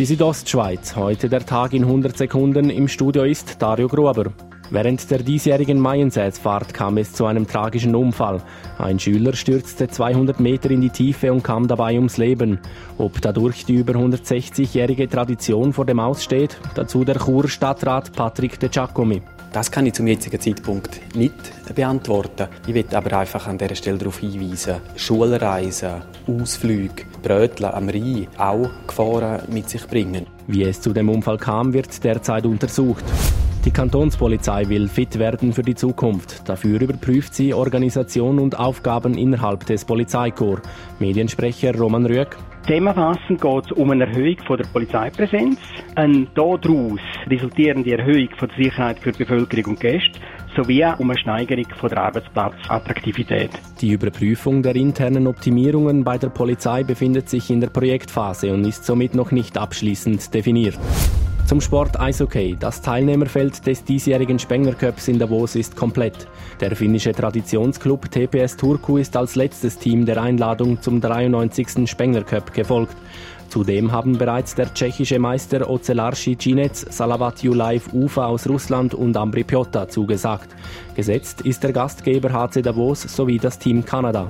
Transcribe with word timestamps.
Die 0.00 0.06
Südostschweiz, 0.06 0.96
heute 0.96 1.28
der 1.28 1.44
Tag 1.44 1.74
in 1.74 1.82
100 1.82 2.16
Sekunden. 2.16 2.70
Im 2.70 2.88
Studio 2.88 3.24
ist 3.24 3.60
Dario 3.60 3.86
Gruber. 3.86 4.32
Während 4.70 5.10
der 5.10 5.18
diesjährigen 5.18 5.78
Maiensäßfahrt 5.78 6.72
kam 6.72 6.96
es 6.96 7.12
zu 7.12 7.26
einem 7.26 7.46
tragischen 7.46 7.94
Unfall. 7.94 8.42
Ein 8.78 8.98
Schüler 8.98 9.34
stürzte 9.34 9.88
200 9.88 10.40
Meter 10.40 10.70
in 10.70 10.80
die 10.80 10.88
Tiefe 10.88 11.30
und 11.30 11.44
kam 11.44 11.68
dabei 11.68 11.96
ums 11.96 12.16
Leben. 12.16 12.60
Ob 12.96 13.20
dadurch 13.20 13.66
die 13.66 13.74
über 13.74 13.92
160-jährige 13.92 15.06
Tradition 15.06 15.74
vor 15.74 15.84
dem 15.84 16.00
Aussteht, 16.00 16.56
dazu 16.74 17.04
der 17.04 17.18
Chur 17.18 17.46
Stadtrat 17.50 18.10
Patrick 18.16 18.58
de 18.58 18.70
Giacomi. 18.70 19.20
Das 19.52 19.68
kann 19.68 19.84
ich 19.84 19.94
zum 19.94 20.06
jetzigen 20.06 20.40
Zeitpunkt 20.40 21.00
nicht 21.16 21.34
beantworten. 21.74 22.46
Ich 22.68 22.74
will 22.74 22.84
aber 22.92 23.18
einfach 23.18 23.48
an 23.48 23.58
dieser 23.58 23.74
Stelle 23.74 23.98
darauf 23.98 24.18
hinweisen, 24.18 24.76
Schulreisen, 24.94 26.02
Ausflüge, 26.28 27.02
Brötchen 27.20 27.66
am 27.66 27.88
Rhein 27.88 28.28
auch 28.38 28.70
Gefahren 28.86 29.42
mit 29.50 29.68
sich 29.68 29.84
bringen. 29.88 30.26
Wie 30.46 30.62
es 30.62 30.80
zu 30.80 30.92
dem 30.92 31.08
Unfall 31.08 31.38
kam, 31.38 31.72
wird 31.72 32.02
derzeit 32.04 32.46
untersucht. 32.46 33.04
Die 33.64 33.72
Kantonspolizei 33.72 34.68
will 34.68 34.88
fit 34.88 35.18
werden 35.18 35.52
für 35.52 35.62
die 35.62 35.74
Zukunft. 35.74 36.48
Dafür 36.48 36.80
überprüft 36.80 37.34
sie 37.34 37.52
Organisation 37.52 38.38
und 38.38 38.58
Aufgaben 38.58 39.18
innerhalb 39.18 39.66
des 39.66 39.84
Polizeikorps. 39.84 40.66
Mediensprecher 40.98 41.76
Roman 41.76 42.06
Rüegg. 42.06 42.36
Zusammenfassend 42.66 43.40
geht 43.40 43.64
es 43.64 43.72
um 43.72 43.90
eine 43.90 44.06
Erhöhung 44.06 44.38
von 44.46 44.58
der 44.58 44.66
Polizeipräsenz, 44.66 45.58
eine 45.96 46.26
daraus 46.34 47.00
resultierende 47.28 47.96
Erhöhung 47.96 48.28
von 48.36 48.48
der 48.48 48.64
Sicherheit 48.64 48.98
für 48.98 49.12
die 49.12 49.24
Bevölkerung 49.24 49.72
und 49.72 49.80
Gäste 49.80 50.20
sowie 50.56 50.84
um 50.98 51.10
eine 51.10 51.18
Steigerung 51.18 51.66
von 51.76 51.88
der 51.88 52.02
Arbeitsplatzattraktivität. 52.02 53.50
Die 53.80 53.90
Überprüfung 53.90 54.62
der 54.62 54.76
internen 54.76 55.26
Optimierungen 55.26 56.04
bei 56.04 56.18
der 56.18 56.28
Polizei 56.28 56.82
befindet 56.82 57.28
sich 57.28 57.50
in 57.50 57.60
der 57.60 57.68
Projektphase 57.68 58.52
und 58.52 58.64
ist 58.64 58.84
somit 58.84 59.14
noch 59.14 59.30
nicht 59.30 59.56
abschließend 59.56 60.34
definiert. 60.34 60.78
Zum 61.50 61.60
Sport 61.60 61.98
Eishockey. 61.98 62.56
Das 62.60 62.80
Teilnehmerfeld 62.80 63.66
des 63.66 63.82
diesjährigen 63.82 64.38
Spengler 64.38 64.74
Cups 64.74 65.08
in 65.08 65.18
Davos 65.18 65.56
ist 65.56 65.74
komplett. 65.74 66.28
Der 66.60 66.76
finnische 66.76 67.10
Traditionsclub 67.10 68.08
TPS 68.08 68.56
Turku 68.56 68.98
ist 68.98 69.16
als 69.16 69.34
letztes 69.34 69.76
Team 69.76 70.06
der 70.06 70.22
Einladung 70.22 70.80
zum 70.80 71.00
93. 71.00 71.90
Spengler 71.90 72.22
Cup 72.22 72.54
gefolgt. 72.54 72.94
Zudem 73.50 73.90
haben 73.90 74.16
bereits 74.16 74.54
der 74.54 74.72
tschechische 74.72 75.18
Meister 75.18 75.68
Ocelarski 75.68 76.38
Cinec, 76.38 76.86
Salavat 76.88 77.42
Julaev 77.42 77.92
Ufa 77.92 78.26
aus 78.26 78.48
Russland 78.48 78.94
und 78.94 79.16
Ambri 79.16 79.42
Piotta 79.42 79.88
zugesagt. 79.88 80.48
Gesetzt 80.94 81.40
ist 81.40 81.64
der 81.64 81.72
Gastgeber 81.72 82.32
HC 82.32 82.62
Davos 82.62 83.02
sowie 83.02 83.38
das 83.38 83.58
Team 83.58 83.84
Kanada. 83.84 84.28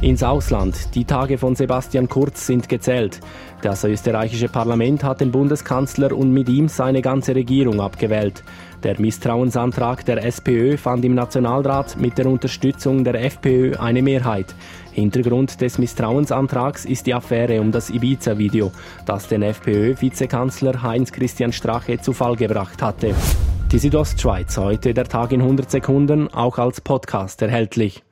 Ins 0.00 0.24
Ausland. 0.24 0.94
Die 0.94 1.04
Tage 1.04 1.38
von 1.38 1.54
Sebastian 1.54 2.08
Kurz 2.08 2.46
sind 2.46 2.68
gezählt. 2.68 3.20
Das 3.62 3.82
österreichische 3.82 4.48
Parlament 4.48 5.02
hat 5.02 5.20
den 5.20 5.32
Bundeskanzler 5.32 6.16
und 6.16 6.32
mit 6.32 6.48
ihm 6.48 6.68
seine 6.68 7.02
ganze 7.02 7.34
Regierung 7.34 7.80
abgewählt. 7.80 8.44
Der 8.84 9.00
Misstrauensantrag 9.00 10.04
der 10.04 10.24
SPÖ 10.24 10.76
fand 10.76 11.04
im 11.04 11.14
Nationalrat 11.16 11.96
mit 11.96 12.16
der 12.16 12.26
Unterstützung 12.26 13.02
der 13.02 13.24
FPÖ 13.24 13.76
eine 13.76 14.02
Mehrheit. 14.02 14.54
Hintergrund 14.98 15.60
des 15.60 15.78
Misstrauensantrags 15.78 16.84
ist 16.84 17.06
die 17.06 17.14
Affäre 17.14 17.60
um 17.60 17.72
das 17.72 17.90
Ibiza-Video, 17.90 18.72
das 19.06 19.28
den 19.28 19.42
FPÖ-Vizekanzler 19.42 20.82
Heinz-Christian 20.82 21.52
Strache 21.52 22.00
zu 22.00 22.12
Fall 22.12 22.36
gebracht 22.36 22.82
hatte. 22.82 23.14
Die 23.72 23.78
Südostschweiz, 23.78 24.56
heute 24.56 24.94
der 24.94 25.04
Tag 25.04 25.32
in 25.32 25.42
100 25.42 25.70
Sekunden, 25.70 26.32
auch 26.32 26.58
als 26.58 26.80
Podcast 26.80 27.42
erhältlich. 27.42 28.02